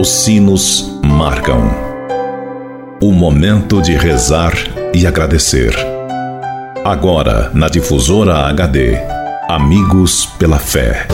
[0.00, 1.68] Os sinos marcam
[3.02, 4.52] o momento de rezar
[4.94, 5.74] e agradecer.
[6.84, 8.96] Agora, na difusora HD,
[9.48, 11.08] Amigos pela Fé.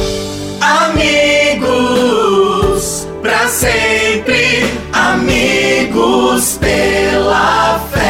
[0.61, 1.79] Amigos,
[3.23, 8.03] para sempre, amigos pela fé.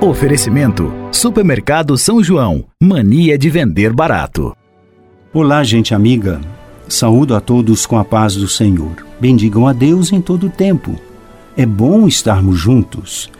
[0.00, 2.64] Oferecimento: Supermercado São João.
[2.82, 4.52] Mania de vender barato.
[5.32, 6.40] Olá, gente amiga.
[6.88, 9.06] Saúdo a todos com a paz do Senhor.
[9.20, 10.94] Bendigam a Deus em todo o tempo.
[11.56, 13.30] É bom estarmos juntos.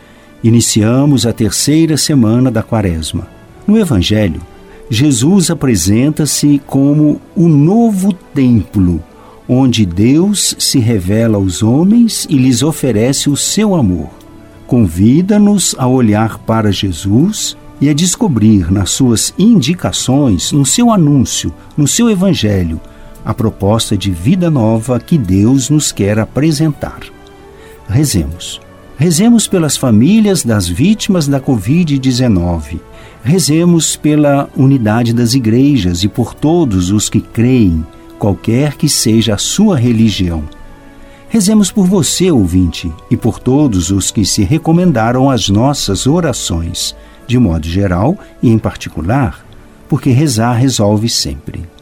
[0.43, 3.27] Iniciamos a terceira semana da Quaresma.
[3.67, 4.41] No Evangelho,
[4.89, 9.01] Jesus apresenta-se como o novo templo,
[9.47, 14.09] onde Deus se revela aos homens e lhes oferece o seu amor.
[14.67, 21.87] Convida-nos a olhar para Jesus e a descobrir nas suas indicações, no seu anúncio, no
[21.87, 22.79] seu Evangelho,
[23.25, 26.99] a proposta de vida nova que Deus nos quer apresentar.
[27.89, 28.61] Rezemos.
[28.97, 32.79] Rezemos pelas famílias das vítimas da Covid-19.
[33.23, 37.85] Rezemos pela unidade das igrejas e por todos os que creem,
[38.19, 40.43] qualquer que seja a sua religião.
[41.27, 46.95] Rezemos por você, ouvinte, e por todos os que se recomendaram às nossas orações,
[47.27, 49.45] de modo geral e em particular,
[49.89, 51.74] porque rezar resolve sempre.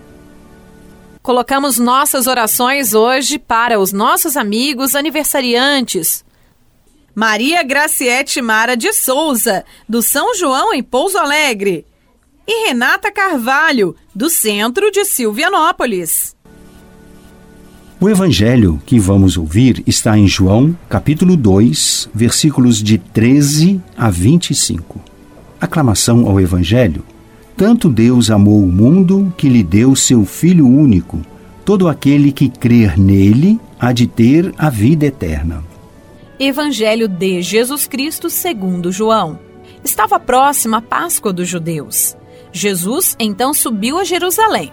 [1.23, 6.21] Colocamos nossas orações hoje para os nossos amigos aniversariantes.
[7.15, 11.85] Maria Graciete Mara de Souza, do São João em Pouso Alegre.
[12.45, 16.35] E Renata Carvalho, do centro de Silvianópolis.
[18.01, 24.99] O evangelho que vamos ouvir está em João, capítulo 2, versículos de 13 a 25.
[25.61, 27.05] Aclamação ao evangelho
[27.55, 31.21] tanto Deus amou o mundo que lhe deu seu Filho único.
[31.63, 35.63] Todo aquele que crer nele há de ter a vida eterna.
[36.39, 39.39] Evangelho de Jesus Cristo segundo João.
[39.83, 42.17] Estava próxima a Páscoa dos judeus.
[42.51, 44.71] Jesus então subiu a Jerusalém.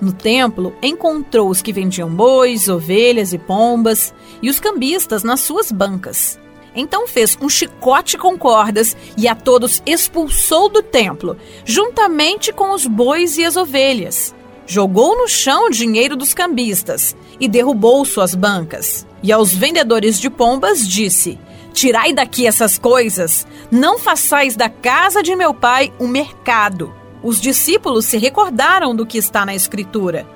[0.00, 5.70] No templo, encontrou os que vendiam bois, ovelhas e pombas e os cambistas nas suas
[5.70, 6.40] bancas.
[6.74, 12.86] Então fez um chicote com cordas e a todos expulsou do templo, juntamente com os
[12.86, 14.34] bois e as ovelhas.
[14.66, 19.06] Jogou no chão o dinheiro dos cambistas e derrubou suas bancas.
[19.22, 21.38] E aos vendedores de pombas disse:
[21.72, 26.94] Tirai daqui essas coisas, não façais da casa de meu pai um mercado.
[27.22, 30.26] Os discípulos se recordaram do que está na Escritura: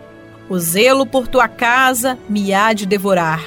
[0.49, 3.43] O zelo por tua casa me há de devorar.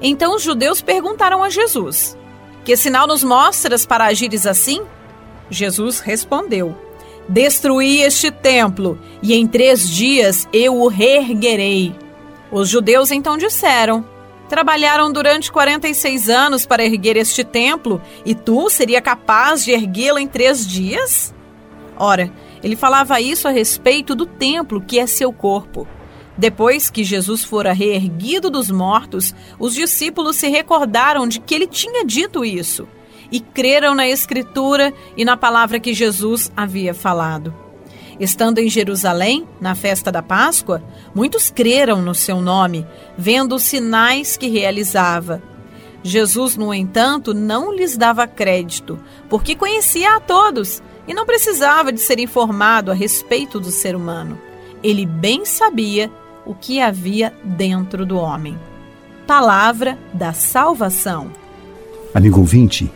[0.00, 2.16] Então os judeus perguntaram a Jesus:
[2.64, 4.82] que sinal nos mostras para agires assim?
[5.50, 6.76] Jesus respondeu:
[7.28, 11.94] Destruí este templo, e em três dias eu o reerguerei.
[12.50, 14.04] Os judeus então disseram:
[14.48, 20.26] Trabalharam durante 46 anos para erguer este templo, e tu seria capaz de erguê-lo em
[20.26, 21.34] três dias?
[21.96, 22.32] Ora,
[22.62, 25.86] ele falava isso a respeito do templo que é seu corpo.
[26.36, 32.04] Depois que Jesus fora reerguido dos mortos, os discípulos se recordaram de que ele tinha
[32.04, 32.88] dito isso
[33.30, 37.54] e creram na Escritura e na palavra que Jesus havia falado.
[38.18, 40.82] Estando em Jerusalém, na festa da Páscoa,
[41.14, 45.42] muitos creram no seu nome, vendo os sinais que realizava.
[46.02, 52.00] Jesus, no entanto, não lhes dava crédito, porque conhecia a todos e não precisava de
[52.00, 54.38] ser informado a respeito do ser humano.
[54.82, 56.10] Ele bem sabia
[56.46, 58.56] o que havia dentro do homem.
[59.26, 61.28] Palavra da salvação.
[62.14, 62.90] Amigo ouvinte,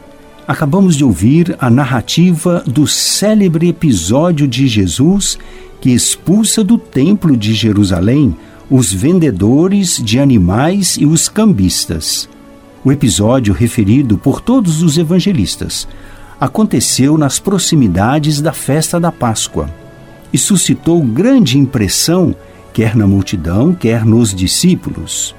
[0.47, 5.39] acabamos de ouvir a narrativa do célebre episódio de Jesus
[5.81, 8.37] que expulsa do templo de Jerusalém
[8.71, 12.29] os vendedores de animais e os cambistas.
[12.85, 15.89] O episódio referido por todos os evangelistas
[16.41, 19.69] aconteceu nas proximidades da festa da Páscoa
[20.33, 22.37] e suscitou grande impressão
[22.73, 25.35] quer na multidão, quer nos discípulos.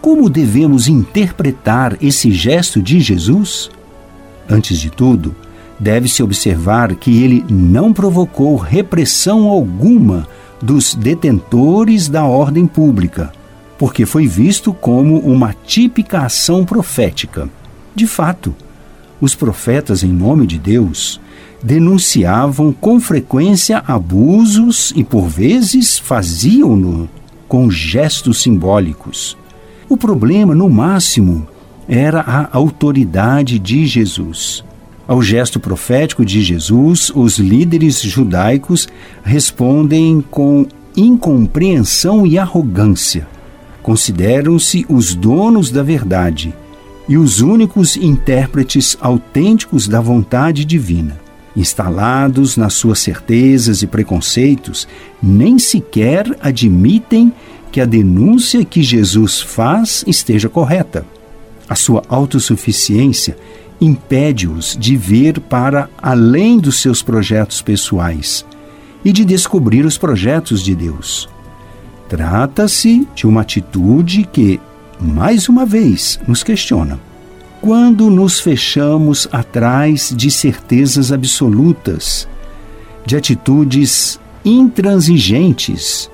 [0.00, 3.70] Como devemos interpretar esse gesto de Jesus?
[4.48, 5.34] Antes de tudo,
[5.78, 10.26] deve-se observar que ele não provocou repressão alguma
[10.60, 13.32] dos detentores da ordem pública,
[13.78, 17.48] porque foi visto como uma típica ação profética.
[17.94, 18.54] De fato,
[19.22, 21.20] os profetas, em nome de Deus,
[21.62, 27.08] denunciavam com frequência abusos e, por vezes, faziam-no
[27.46, 29.38] com gestos simbólicos.
[29.88, 31.46] O problema, no máximo,
[31.86, 34.64] era a autoridade de Jesus.
[35.06, 38.88] Ao gesto profético de Jesus, os líderes judaicos
[39.22, 40.66] respondem com
[40.96, 43.28] incompreensão e arrogância.
[43.84, 46.54] consideram-se os donos da verdade
[47.08, 51.20] e os únicos intérpretes autênticos da vontade divina.
[51.54, 54.88] Instalados nas suas certezas e preconceitos,
[55.22, 57.32] nem sequer admitem
[57.70, 61.04] que a denúncia que Jesus faz esteja correta.
[61.68, 63.36] A sua autossuficiência
[63.80, 68.44] impede-os de ver para além dos seus projetos pessoais
[69.04, 71.28] e de descobrir os projetos de Deus.
[72.08, 74.60] Trata-se de uma atitude que,
[75.02, 76.98] mais uma vez, nos questiona.
[77.60, 82.28] Quando nos fechamos atrás de certezas absolutas,
[83.04, 86.10] de atitudes intransigentes,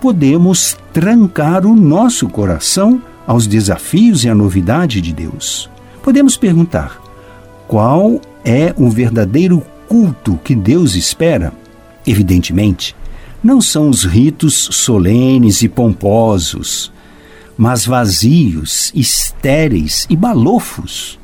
[0.00, 5.70] podemos trancar o nosso coração aos desafios e à novidade de Deus.
[6.02, 7.00] Podemos perguntar:
[7.68, 11.52] qual é o verdadeiro culto que Deus espera?
[12.06, 12.96] Evidentemente,
[13.42, 16.92] não são os ritos solenes e pomposos,
[17.60, 21.18] mas vazios, estéreis e balofos.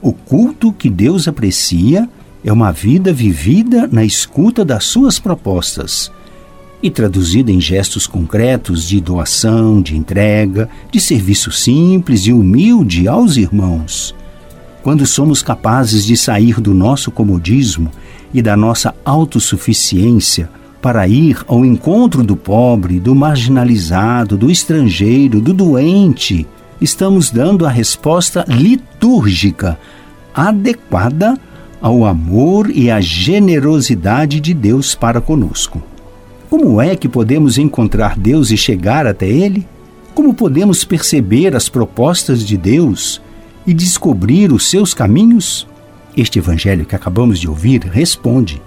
[0.00, 2.08] O culto que Deus aprecia
[2.44, 6.08] é uma vida vivida na escuta das suas propostas
[6.80, 13.36] e traduzida em gestos concretos de doação, de entrega, de serviço simples e humilde aos
[13.36, 14.14] irmãos.
[14.84, 17.90] Quando somos capazes de sair do nosso comodismo
[18.32, 20.48] e da nossa autossuficiência
[20.82, 26.44] para ir ao encontro do pobre, do marginalizado, do estrangeiro, do doente,
[26.80, 29.78] estamos dando a resposta litúrgica
[30.34, 31.38] adequada
[31.80, 35.80] ao amor e à generosidade de Deus para conosco.
[36.50, 39.66] Como é que podemos encontrar Deus e chegar até Ele?
[40.12, 43.22] Como podemos perceber as propostas de Deus
[43.64, 45.66] e descobrir os seus caminhos?
[46.16, 48.60] Este evangelho que acabamos de ouvir responde: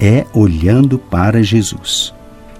[0.00, 2.12] é olhando para Jesus.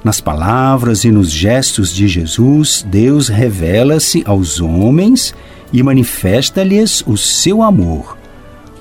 [0.03, 5.35] Nas palavras e nos gestos de Jesus, Deus revela-se aos homens
[5.73, 8.17] e manifesta-lhes o seu amor.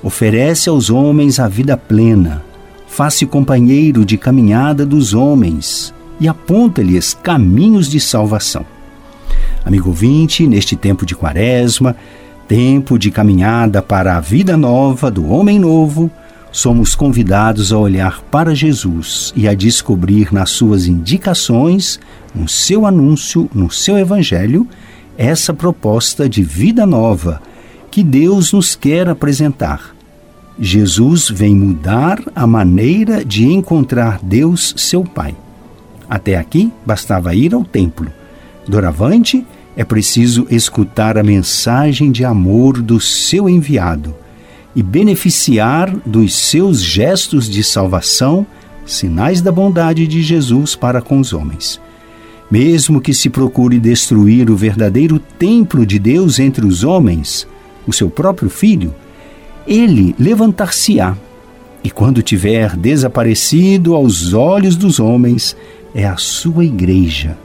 [0.02, 2.44] Oferece aos homens a vida plena
[2.94, 8.64] faz-se companheiro de caminhada dos homens e aponta-lhes caminhos de salvação.
[9.66, 11.96] Amigo ouvinte, neste tempo de quaresma,
[12.48, 16.12] tempo de caminhada para a vida nova do homem novo,
[16.54, 22.00] somos convidados a olhar para Jesus e a descobrir nas suas indicações,
[22.34, 24.66] no seu anúncio, no seu evangelho,
[25.18, 27.42] essa proposta de vida nova
[27.92, 29.94] que Deus nos quer apresentar
[30.60, 35.36] Jesus vem mudar a maneira de encontrar Deus, seu Pai.
[36.08, 38.12] Até aqui bastava ir ao templo.
[38.68, 39.46] Doravante,
[39.76, 44.16] é preciso escutar a mensagem de amor do seu enviado
[44.76, 48.46] e beneficiar dos seus gestos de salvação,
[48.86, 51.80] sinais da bondade de Jesus para com os homens.
[52.50, 57.48] Mesmo que se procure destruir o verdadeiro templo de Deus entre os homens,
[57.88, 58.94] o seu próprio filho,
[59.66, 61.16] ele levantar-se-á,
[61.84, 65.56] e quando tiver desaparecido aos olhos dos homens,
[65.94, 67.38] é a sua igreja.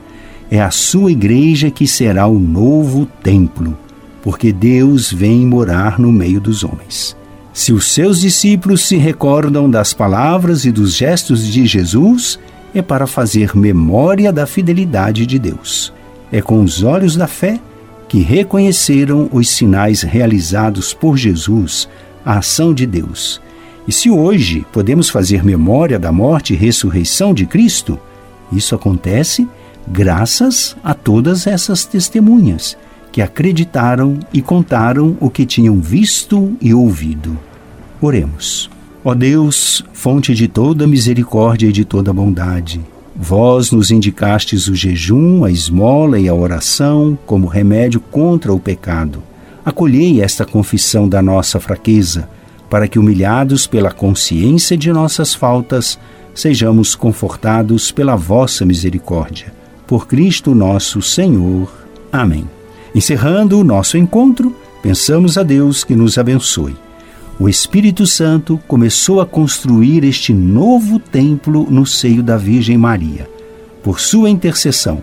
[0.49, 3.77] É a sua igreja que será o novo templo,
[4.23, 7.18] porque Deus vem morar no meio dos homens.
[7.59, 12.39] Se os seus discípulos se recordam das palavras e dos gestos de Jesus,
[12.73, 15.91] é para fazer memória da fidelidade de Deus.
[16.31, 17.59] É com os olhos da fé
[18.07, 21.89] que reconheceram os sinais realizados por Jesus
[22.25, 23.41] a ação de Deus.
[23.85, 27.99] E se hoje podemos fazer memória da morte e ressurreição de Cristo,
[28.53, 29.45] isso acontece
[29.85, 32.77] graças a todas essas testemunhas
[33.11, 37.48] que acreditaram e contaram o que tinham visto e ouvido.
[38.01, 38.69] Oremos.
[39.03, 42.81] Ó Deus, fonte de toda misericórdia e de toda bondade,
[43.15, 49.21] vós nos indicastes o jejum, a esmola e a oração como remédio contra o pecado.
[49.65, 52.29] Acolhei esta confissão da nossa fraqueza,
[52.69, 55.99] para que, humilhados pela consciência de nossas faltas,
[56.33, 59.53] sejamos confortados pela vossa misericórdia.
[59.85, 61.69] Por Cristo nosso Senhor.
[62.11, 62.47] Amém.
[62.95, 66.75] Encerrando o nosso encontro, pensamos a Deus que nos abençoe.
[67.39, 73.29] O Espírito Santo começou a construir este novo templo no seio da Virgem Maria.
[73.81, 75.01] Por sua intercessão,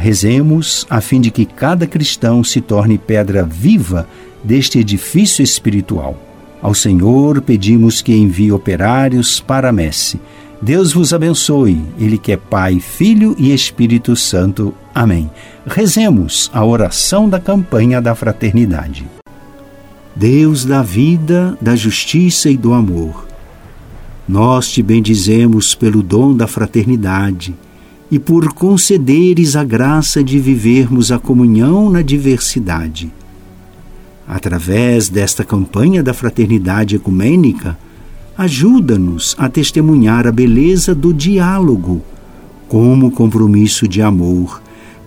[0.00, 4.08] Rezemos a fim de que cada cristão se torne pedra viva
[4.42, 6.18] deste edifício espiritual.
[6.62, 10.18] Ao Senhor pedimos que envie operários para a messe.
[10.62, 14.74] Deus vos abençoe, Ele que é Pai, Filho e Espírito Santo.
[14.94, 15.30] Amém.
[15.66, 19.19] Rezemos a oração da campanha da fraternidade.
[20.20, 23.26] Deus da vida, da justiça e do amor,
[24.28, 27.56] nós te bendizemos pelo dom da fraternidade
[28.10, 33.10] e por concederes a graça de vivermos a comunhão na diversidade.
[34.28, 37.78] Através desta campanha da fraternidade ecumênica,
[38.36, 42.02] ajuda-nos a testemunhar a beleza do diálogo
[42.68, 44.60] como compromisso de amor,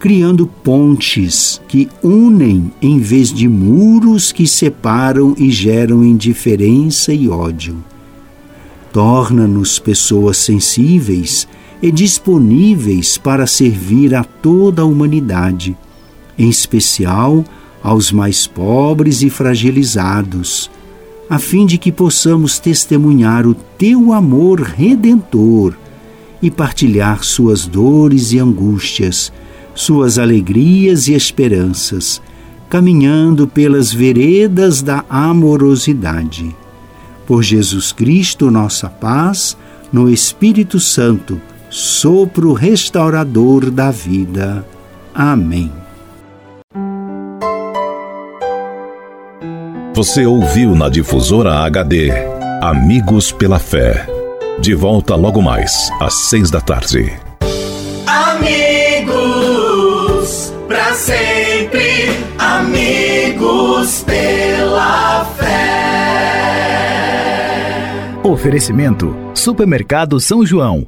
[0.03, 7.81] criando pontes que unem em vez de muros que separam e geram indiferença e ódio.
[8.91, 11.48] Torna-nos pessoas sensíveis
[11.81, 15.74] e disponíveis para servir a toda a humanidade,
[16.38, 17.45] em especial
[17.81, 20.69] aos mais pobres e fragilizados,
[21.29, 25.74] a fim de que possamos testemunhar o teu amor redentor
[26.41, 29.31] e partilhar suas dores e angústias,
[29.75, 32.21] suas alegrias e esperanças,
[32.69, 36.55] caminhando pelas veredas da amorosidade.
[37.25, 39.57] Por Jesus Cristo, nossa paz,
[39.91, 41.39] no Espírito Santo,
[41.69, 44.65] sopro restaurador da vida.
[45.13, 45.71] Amém.
[49.95, 52.11] Você ouviu na difusora HD
[52.63, 54.07] Amigos pela Fé.
[54.59, 57.11] De volta logo mais, às seis da tarde.
[58.07, 58.62] Amigos,
[60.93, 65.53] sempre, amigos pela fé.
[68.23, 70.88] Oferecimento: Supermercado São João.